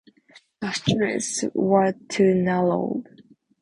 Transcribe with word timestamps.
The 0.61 0.71
"streets" 0.71 1.43
were 1.53 1.93
too 2.09 2.33
narrow. 2.33 3.03